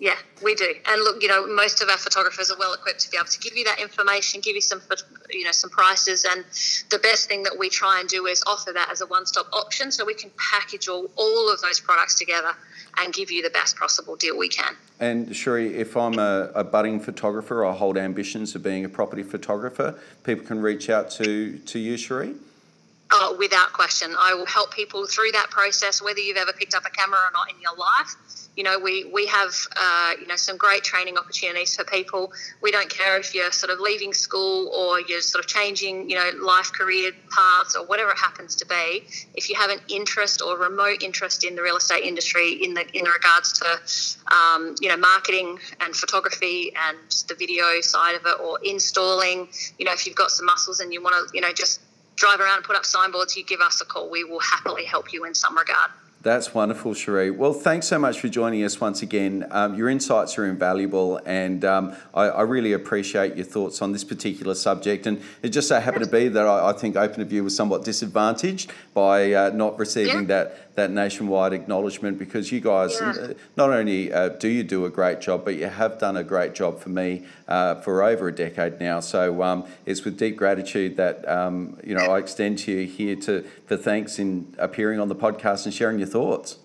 [0.00, 0.74] Yeah, we do.
[0.86, 3.38] And look, you know, most of our photographers are well equipped to be able to
[3.40, 4.80] give you that information, give you some,
[5.28, 6.24] you know, some prices.
[6.24, 6.44] And
[6.90, 9.90] the best thing that we try and do is offer that as a one-stop option,
[9.90, 12.52] so we can package all, all of those products together
[13.00, 14.76] and give you the best possible deal we can.
[15.00, 19.24] And Cherie, if I'm a, a budding photographer, I hold ambitions of being a property
[19.24, 19.98] photographer.
[20.22, 22.34] People can reach out to to you, Cherie.
[23.10, 26.84] Oh, without question, I will help people through that process, whether you've ever picked up
[26.84, 28.14] a camera or not in your life.
[28.54, 32.32] You know, we we have uh, you know some great training opportunities for people.
[32.60, 36.16] We don't care if you're sort of leaving school or you're sort of changing you
[36.16, 39.04] know life career paths or whatever it happens to be.
[39.34, 42.84] If you have an interest or remote interest in the real estate industry in the
[42.92, 48.38] in regards to um, you know marketing and photography and the video side of it
[48.40, 51.52] or installing, you know, if you've got some muscles and you want to you know
[51.52, 51.80] just
[52.18, 54.10] drive around and put up signboards, you give us a call.
[54.10, 55.90] We will happily help you in some regard.
[56.20, 57.30] That's wonderful, Cherie.
[57.30, 59.46] Well, thanks so much for joining us once again.
[59.52, 64.02] Um, your insights are invaluable, and um, I, I, really appreciate your thoughts on this
[64.02, 65.06] particular subject.
[65.06, 67.54] And it just so happened to be that I, I think Open of View was
[67.54, 70.44] somewhat disadvantaged by uh, not receiving yeah.
[70.44, 73.32] that that nationwide acknowledgement because you guys yeah.
[73.56, 76.54] Not only uh, do you do a great job, but you have done a great
[76.54, 79.00] job for me uh, for over a decade now.
[79.00, 83.16] So um, it's with deep gratitude that um, you know I extend to you here
[83.16, 86.56] to for thanks in appearing on the podcast and sharing your thoughts.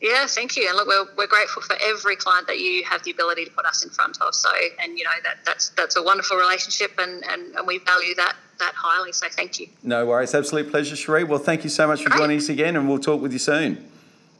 [0.00, 0.66] Yeah, thank you.
[0.66, 3.66] And look, we're, we're grateful for every client that you have the ability to put
[3.66, 4.34] us in front of.
[4.34, 4.48] So,
[4.82, 8.34] and you know that that's that's a wonderful relationship, and, and, and we value that
[8.60, 9.12] that highly.
[9.12, 9.68] So, thank you.
[9.82, 11.24] No worries, absolute pleasure, Cherie.
[11.24, 12.18] Well, thank you so much for Great.
[12.20, 13.90] joining us again, and we'll talk with you soon.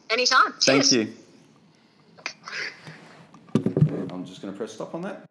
[0.08, 0.52] Anytime.
[0.62, 1.12] Thank you.
[4.10, 5.24] I'm just going to press stop on that.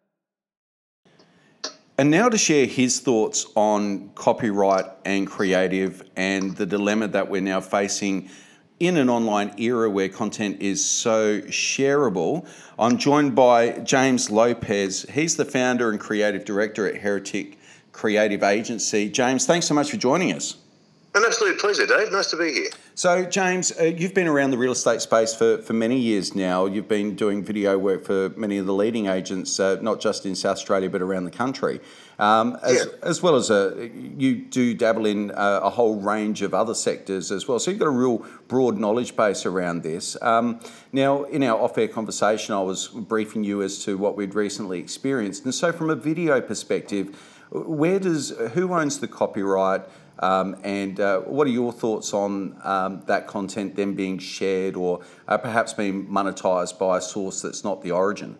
[1.98, 7.42] And now to share his thoughts on copyright and creative and the dilemma that we're
[7.42, 8.30] now facing
[8.78, 12.48] in an online era where content is so shareable,
[12.78, 15.04] I'm joined by James Lopez.
[15.12, 17.58] He's the founder and creative director at Heretic
[18.00, 19.10] Creative Agency.
[19.10, 20.56] James, thanks so much for joining us.
[21.14, 22.10] An absolute pleasure, Dave.
[22.10, 22.70] Nice to be here.
[22.94, 26.64] So, James, uh, you've been around the real estate space for, for many years now.
[26.64, 30.34] You've been doing video work for many of the leading agents, uh, not just in
[30.34, 31.78] South Australia, but around the country.
[32.18, 32.92] Um, as, yeah.
[33.02, 37.30] as well as a, you do dabble in a, a, whole range of other sectors
[37.30, 37.58] as well.
[37.58, 40.16] So you've got a real broad knowledge base around this.
[40.22, 40.60] Um,
[40.92, 44.78] now, in our off air conversation, I was briefing you as to what we'd recently
[44.78, 45.44] experienced.
[45.44, 47.16] And so, from a video perspective,
[47.50, 49.82] where does who owns the copyright?
[50.20, 55.00] Um, and uh, what are your thoughts on um, that content then being shared or
[55.26, 58.36] uh, perhaps being monetized by a source that's not the origin?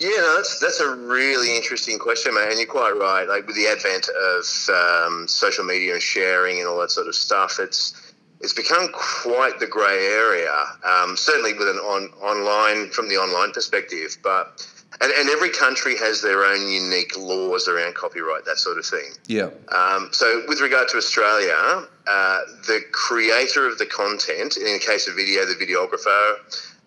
[0.00, 2.48] Yeah, no, that's that's a really interesting question, man.
[2.48, 3.28] And you're quite right.
[3.28, 7.14] Like with the advent of um, social media and sharing and all that sort of
[7.14, 10.56] stuff, it's it's become quite the grey area.
[10.84, 14.66] Um, certainly with an on online from the online perspective, but
[15.00, 19.12] and, and every country has their own unique laws around copyright, that sort of thing.
[19.26, 19.50] Yeah.
[19.74, 25.08] Um, so, with regard to Australia, uh, the creator of the content, in the case
[25.08, 26.34] of video, the videographer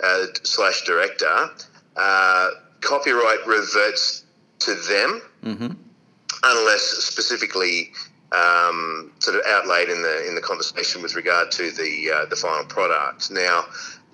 [0.03, 1.49] uh, slash director,
[1.95, 2.49] uh,
[2.81, 4.25] copyright reverts
[4.59, 5.73] to them, mm-hmm.
[6.43, 7.91] unless specifically
[8.31, 12.35] um, sort of outlaid in the in the conversation with regard to the uh, the
[12.35, 13.31] final product.
[13.31, 13.65] Now,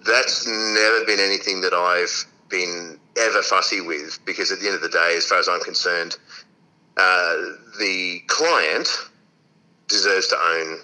[0.06, 4.82] that's never been anything that I've been ever fussy with because at the end of
[4.82, 6.18] the day, as far as I'm concerned,
[6.98, 7.36] uh,
[7.80, 8.88] the client
[9.88, 10.80] deserves to own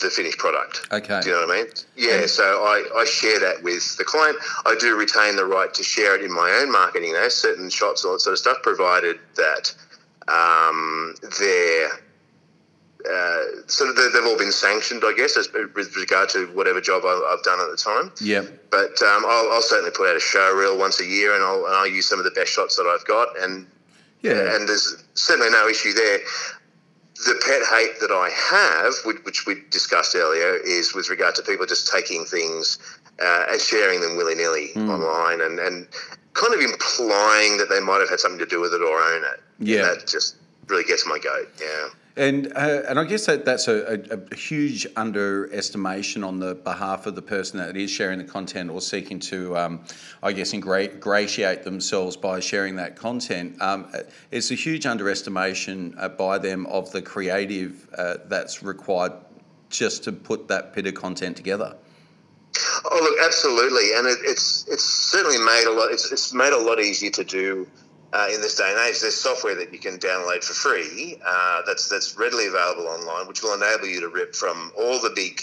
[0.00, 0.88] the finished product.
[0.90, 1.20] Okay.
[1.20, 1.72] Do you know what I mean?
[1.96, 2.26] Yeah.
[2.26, 4.36] So I, I share that with the client.
[4.66, 8.02] I do retain the right to share it in my own marketing, though, certain shots,
[8.02, 9.74] and all that sort of stuff, provided that
[10.28, 11.90] Um, they're
[13.08, 17.42] uh, of they've all been sanctioned, I guess, as, with regard to whatever job I've
[17.42, 18.12] done at the time.
[18.20, 18.44] Yeah.
[18.70, 21.64] But um, I'll, I'll, certainly put out a show reel once a year, and I'll,
[21.66, 23.66] and I'll use some of the best shots that I've got, and
[24.22, 26.18] yeah, and there's certainly no issue there.
[27.26, 31.66] The pet hate that I have, which we discussed earlier, is with regard to people
[31.66, 32.78] just taking things
[33.20, 34.88] uh, and sharing them willy nilly mm.
[34.88, 35.88] online, and and
[36.34, 39.24] kind of implying that they might have had something to do with it or own
[39.24, 39.40] it.
[39.58, 40.36] Yeah, that just
[40.68, 41.48] really gets my goat.
[41.60, 41.88] Yeah.
[42.16, 47.06] And uh, and I guess that that's a, a, a, huge underestimation on the behalf
[47.06, 49.80] of the person that is sharing the content or seeking to, um,
[50.22, 53.60] I guess, ingratiate themselves by sharing that content.
[53.62, 53.90] Um,
[54.30, 59.12] it's a huge underestimation uh, by them of the creative uh, that's required
[59.70, 61.76] just to put that bit of content together.
[62.84, 65.90] Oh, look, absolutely, and it, it's it's certainly made a lot.
[65.90, 67.66] It's, it's made a lot easier to do
[68.12, 71.62] uh, in this day and age, there's software that you can download for free uh,
[71.66, 75.40] that's that's readily available online, which will enable you to rip from all the big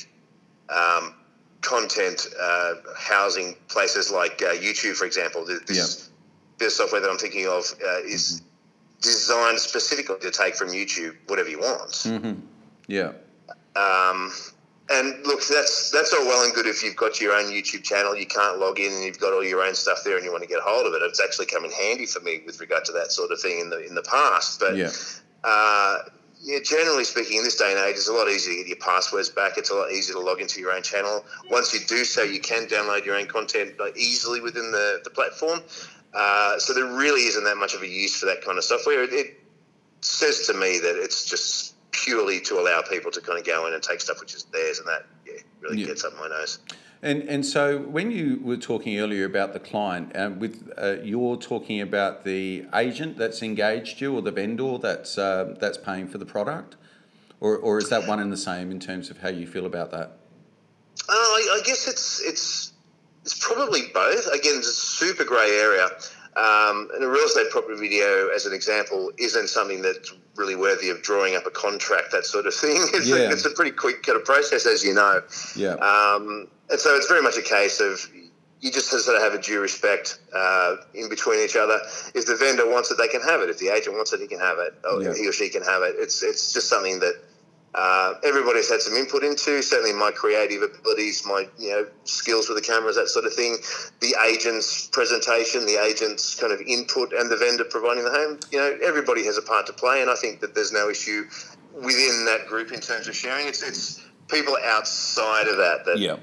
[0.70, 1.16] um,
[1.62, 5.46] content uh, housing places like uh, YouTube, for example.
[5.46, 6.10] This,
[6.58, 9.02] this software that I'm thinking of uh, is mm-hmm.
[9.02, 11.92] designed specifically to take from YouTube whatever you want.
[11.92, 12.40] Mm-hmm.
[12.88, 13.14] Yeah.
[13.76, 14.32] Um,
[14.89, 18.15] and look, that's that's all well and good if you've got your own YouTube channel,
[18.15, 20.43] you can't log in and you've got all your own stuff there and you want
[20.43, 21.02] to get hold of it.
[21.04, 23.69] It's actually come in handy for me with regard to that sort of thing in
[23.69, 24.60] the in the past.
[24.60, 24.91] But yeah.
[25.43, 25.99] Uh,
[26.41, 28.78] yeah, generally speaking, in this day and age, it's a lot easier to get your
[28.78, 29.58] passwords back.
[29.58, 31.25] It's a lot easier to log into your own channel.
[31.49, 35.60] Once you do so, you can download your own content easily within the, the platform.
[36.13, 39.04] Uh, so there really isn't that much of a use for that kind of software.
[39.04, 39.39] It, it
[39.99, 43.74] says to me that it's just purely to allow people to kind of go in
[43.74, 45.88] and take stuff which is theirs, and that yeah, really yeah.
[45.88, 46.60] gets up my nose.
[47.02, 51.38] And and so when you were talking earlier about the client, uh, with uh, you're
[51.38, 56.18] talking about the agent that's engaged you or the vendor that's uh, that's paying for
[56.18, 56.76] the product,
[57.40, 59.92] or or is that one and the same in terms of how you feel about
[59.92, 60.18] that?
[61.08, 62.74] Uh, I, I guess it's it's
[63.24, 64.28] it's probably both.
[64.28, 65.90] Again, it's a super grey area.
[66.36, 70.89] Um, and a real estate property video, as an example, isn't something that's really worthy
[70.89, 72.78] of drawing up a contract, that sort of thing.
[72.94, 73.15] It's, yeah.
[73.15, 75.22] a, it's a pretty quick kind of process, as you know.
[75.56, 75.74] Yeah.
[75.74, 78.08] Um, and so it's very much a case of
[78.62, 81.80] you just sort of have a due respect uh, in between each other.
[82.13, 83.50] If the vendor wants it, they can have it.
[83.50, 84.74] If the agent wants it, he can have it.
[84.84, 85.13] Or yeah.
[85.13, 85.96] he or she can have it.
[85.98, 87.15] It's it's just something that
[87.76, 89.62] uh, everybody's had some input into.
[89.62, 93.58] Certainly, my creative abilities, my you know skills with the cameras, that sort of thing.
[94.00, 98.40] The agent's presentation, the agent's kind of input, and the vendor providing the home.
[98.52, 101.26] You know, everybody has a part to play, and I think that there's no issue
[101.74, 103.48] within that group in terms of sharing.
[103.48, 106.00] It's it's people outside of that that.
[106.00, 106.18] Yeah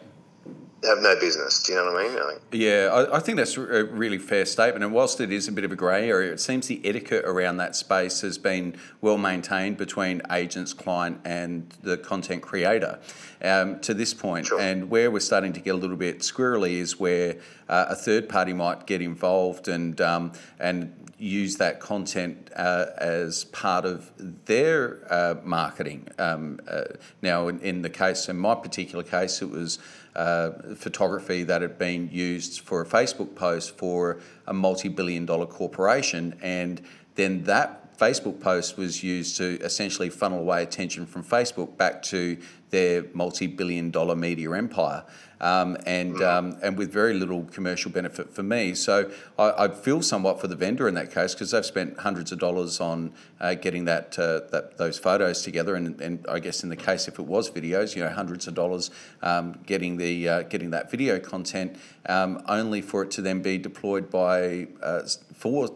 [0.85, 1.63] have no business.
[1.63, 2.19] Do you know what I mean?
[2.19, 4.85] I yeah, I, I, think that's a really fair statement.
[4.85, 7.57] And whilst it is a bit of a grey area, it seems the etiquette around
[7.59, 12.99] that space has been well maintained between agents, client, and the content creator
[13.43, 14.47] um, to this point.
[14.47, 14.61] Sure.
[14.61, 17.37] And where we're starting to get a little bit squirrely is where
[17.69, 23.45] uh, a third party might get involved and um, and use that content uh, as
[23.45, 24.13] part of
[24.45, 26.09] their uh, marketing.
[26.19, 26.85] Um, uh,
[27.23, 29.79] now, in, in, the case, in my particular case, it was
[30.17, 35.47] uh, photography that had been used for a Facebook post for a multi billion dollar
[35.47, 36.39] corporation.
[36.43, 36.81] And
[37.15, 42.37] then that Facebook post was used to essentially funnel away attention from Facebook back to
[42.71, 45.05] their multi billion dollar media empire.
[45.39, 48.75] Um, and um, and with very little commercial benefit for me.
[48.75, 52.33] So I, I feel somewhat for the vendor in that case because they've spent hundreds
[52.33, 56.63] of dollars on uh, getting that uh, that those photos together, and, and I guess
[56.63, 58.91] in the case if it was videos, you know, hundreds of dollars
[59.23, 61.77] um, getting the uh, getting that video content,
[62.09, 65.03] um, only for it to then be deployed by uh,
[65.35, 65.69] for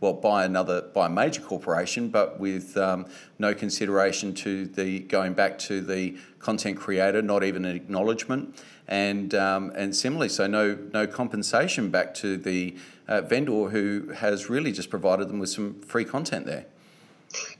[0.00, 3.06] well, by another by a major corporation, but with um,
[3.38, 8.54] no consideration to the going back to the content creator, not even an acknowledgement
[8.90, 14.50] and um, and similarly, so no no compensation back to the uh, vendor who has
[14.50, 16.66] really just provided them with some free content there.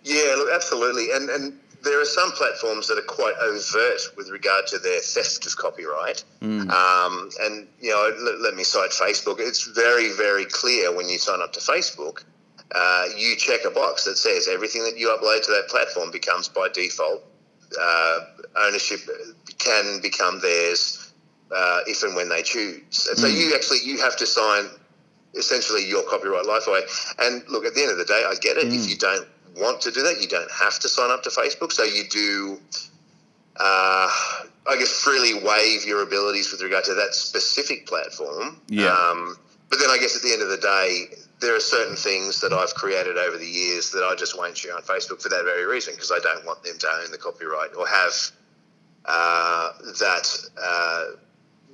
[0.02, 4.66] Yeah, look, absolutely, and and there are some platforms that are quite overt with regard
[4.66, 6.24] to their theft of copyright.
[6.42, 6.68] Mm.
[6.68, 9.36] Um, and you know, let, let, me cite Facebook.
[9.38, 12.24] It's very very clear when you sign up to Facebook.
[12.72, 16.48] Uh, you check a box that says everything that you upload to that platform becomes
[16.48, 17.24] by default
[17.78, 18.20] uh,
[18.56, 19.00] ownership
[19.58, 21.12] can become theirs
[21.54, 23.06] uh, if and when they choose.
[23.08, 23.36] And so mm.
[23.36, 24.66] you actually you have to sign
[25.34, 26.82] essentially your copyright life away.
[27.18, 28.66] And look, at the end of the day, I get it.
[28.66, 28.74] Mm.
[28.74, 31.72] If you don't want to do that, you don't have to sign up to Facebook.
[31.72, 32.58] So you do,
[33.56, 34.08] uh,
[34.68, 38.60] I guess, freely waive your abilities with regard to that specific platform.
[38.68, 38.92] Yeah.
[38.92, 39.36] Um,
[39.68, 42.52] but then I guess at the end of the day, there are certain things that
[42.52, 45.64] I've created over the years that I just won't share on Facebook for that very
[45.64, 48.12] reason because I don't want them to own the copyright or have
[49.06, 51.04] uh, that uh,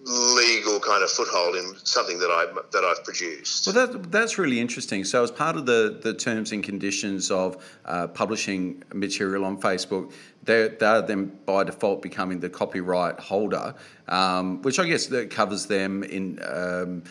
[0.04, 3.66] legal kind of foothold in something that I that I've produced.
[3.66, 5.04] Well, that, that's really interesting.
[5.04, 10.12] So, as part of the, the terms and conditions of uh, publishing material on Facebook,
[10.44, 13.74] they're, they're then by default becoming the copyright holder,
[14.06, 17.02] um, which I guess that covers them in um,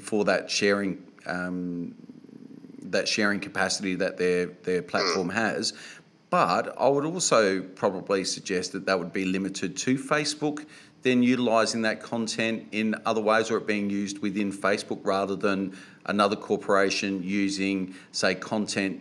[0.00, 1.02] for that sharing.
[1.26, 1.94] Um,
[2.90, 5.74] that sharing capacity that their their platform has,
[6.30, 10.64] but I would also probably suggest that that would be limited to Facebook
[11.02, 15.76] then utilising that content in other ways or it being used within Facebook rather than
[16.06, 19.00] another corporation using, say, content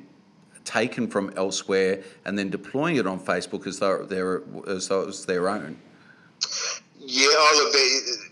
[0.63, 4.01] taken from elsewhere and then deploying it on Facebook as though,
[4.67, 5.77] as though it was their own?
[6.99, 8.29] Yeah, oh, look, the,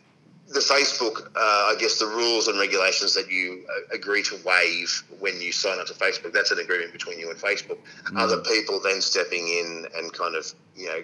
[0.55, 5.03] the Facebook, uh, I guess the rules and regulations that you uh, agree to waive
[5.19, 7.77] when you sign up to Facebook, that's an agreement between you and Facebook.
[8.05, 8.19] Mm.
[8.19, 11.03] Other people then stepping in and kind of, you know,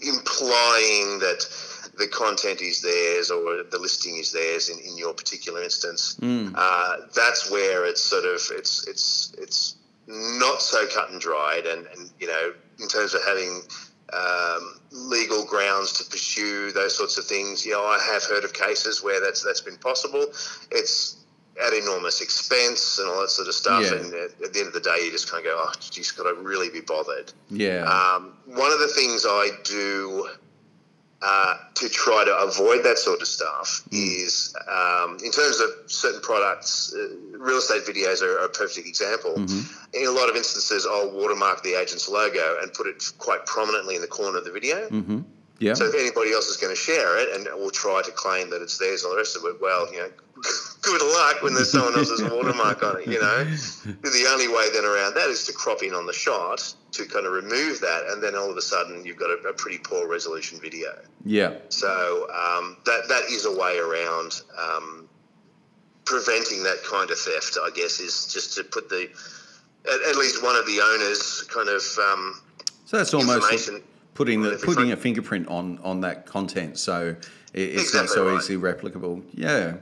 [0.00, 1.44] implying that
[1.98, 6.16] the content is theirs or the listing is theirs in, in your particular instance.
[6.20, 6.54] Mm.
[6.54, 11.86] Uh, that's where it's sort of it's it's it's not so cut and dried, and,
[11.86, 13.62] and you know in terms of having
[14.12, 17.66] um, legal grounds to pursue those sorts of things.
[17.66, 20.26] You know, I have heard of cases where that's that's been possible.
[20.70, 21.16] It's
[21.64, 23.82] at enormous expense and all that sort of stuff.
[23.82, 23.98] Yeah.
[23.98, 26.12] And at, at, the end of the day, you just kind of go, oh, geez,
[26.12, 27.32] got to really be bothered.
[27.50, 27.84] Yeah.
[27.84, 30.28] Um, one of the things I do
[31.28, 33.98] uh, to try to avoid that sort of stuff mm.
[33.98, 38.86] is um, in terms of certain products, uh, real estate videos are, are, a perfect
[38.86, 39.34] example.
[39.34, 39.96] Mm-hmm.
[40.00, 43.96] In a lot of instances, I'll watermark the agent's logo and put it quite prominently
[43.96, 44.88] in the corner of the video.
[44.88, 45.22] Mm-hmm.
[45.58, 45.74] Yeah.
[45.74, 48.62] So if anybody else is going to share it and will try to claim that
[48.62, 50.10] it's theirs and the rest of it, well, you know,
[50.86, 53.06] good luck when there's someone else's watermark on it.
[53.08, 53.44] You know,
[53.84, 57.26] the only way then around that is to crop in on the shot to kind
[57.26, 60.08] of remove that, and then all of a sudden you've got a, a pretty poor
[60.08, 60.90] resolution video.
[61.24, 61.54] Yeah.
[61.68, 65.08] So um, that that is a way around um,
[66.04, 67.58] preventing that kind of theft.
[67.62, 69.08] I guess is just to put the
[69.86, 71.82] at, at least one of the owners kind of.
[71.98, 72.40] Um,
[72.84, 73.70] so that's almost
[74.14, 77.16] putting the putting a fingerprint on on that content, so
[77.52, 78.38] it's exactly not so right.
[78.38, 79.24] easily replicable.
[79.32, 79.76] Yeah.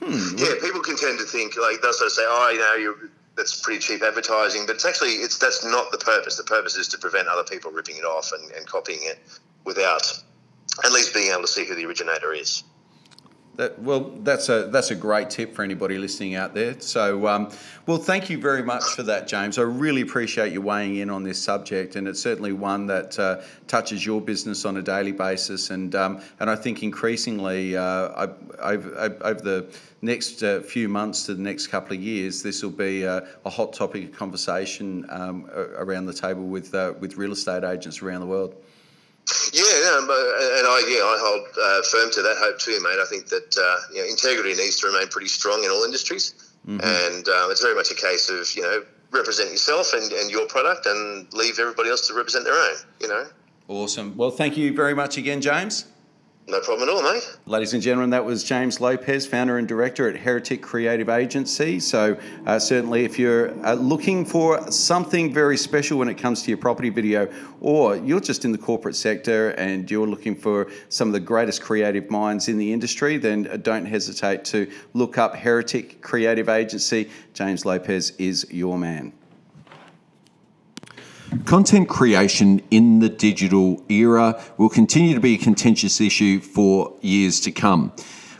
[0.00, 0.36] Hmm.
[0.36, 3.10] Yeah, people can tend to think like they'll sort of say, "Oh, you know, you
[3.36, 6.36] that's pretty cheap advertising," but it's actually it's that's not the purpose.
[6.36, 9.18] The purpose is to prevent other people ripping it off and, and copying it
[9.64, 10.02] without
[10.84, 12.62] at least being able to see who the originator is.
[13.56, 16.78] That, well, that's a that's a great tip for anybody listening out there.
[16.78, 17.50] So, um,
[17.86, 19.56] well, thank you very much for that, James.
[19.56, 23.40] I really appreciate you weighing in on this subject, and it's certainly one that uh,
[23.66, 25.70] touches your business on a daily basis.
[25.70, 28.26] And um, and I think increasingly uh,
[28.58, 32.70] over, over the next uh, few months to the next couple of years, this will
[32.70, 37.32] be a, a hot topic of conversation um, around the table with uh, with real
[37.32, 38.54] estate agents around the world.
[39.52, 42.98] Yeah, and I yeah I hold uh, firm to that hope too, mate.
[43.00, 46.54] I think that uh, you know, integrity needs to remain pretty strong in all industries,
[46.66, 46.78] mm-hmm.
[46.80, 50.46] and uh, it's very much a case of you know represent yourself and, and your
[50.46, 52.76] product, and leave everybody else to represent their own.
[53.00, 53.26] You know.
[53.68, 54.16] Awesome.
[54.16, 55.86] Well, thank you very much again, James.
[56.48, 57.38] No problem at all, mate.
[57.46, 61.80] Ladies and gentlemen, that was James Lopez, founder and director at Heretic Creative Agency.
[61.80, 62.16] So,
[62.46, 66.58] uh, certainly, if you're uh, looking for something very special when it comes to your
[66.58, 67.28] property video,
[67.60, 71.62] or you're just in the corporate sector and you're looking for some of the greatest
[71.62, 77.10] creative minds in the industry, then uh, don't hesitate to look up Heretic Creative Agency.
[77.34, 79.12] James Lopez is your man.
[81.44, 87.40] Content creation in the digital era will continue to be a contentious issue for years
[87.40, 87.92] to come.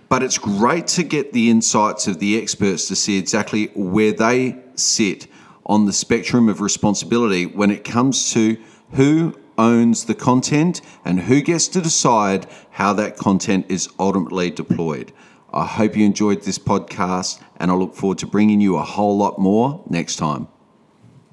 [0.09, 4.57] But it's great to get the insights of the experts to see exactly where they
[4.77, 5.27] sit
[5.67, 8.57] on the spectrum of responsibility when it comes to
[8.93, 15.13] who owns the content and who gets to decide how that content is ultimately deployed.
[15.53, 19.17] I hope you enjoyed this podcast and I look forward to bringing you a whole
[19.17, 20.49] lot more next time.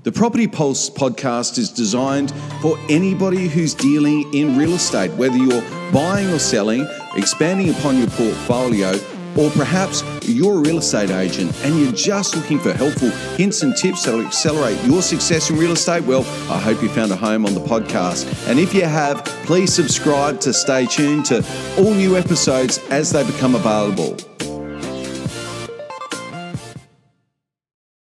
[0.04, 5.64] The Property Pulse podcast is designed for anybody who's dealing in real estate, whether you're
[5.94, 6.86] buying or selling,
[7.16, 9.00] expanding upon your portfolio,
[9.38, 13.78] or perhaps you're a real estate agent and you're just looking for helpful hints and
[13.78, 16.04] tips that will accelerate your success in real estate.
[16.04, 18.50] Well, I hope you found a home on the podcast.
[18.50, 21.46] And if you have, please subscribe to stay tuned to
[21.78, 24.18] all new episodes as they become available.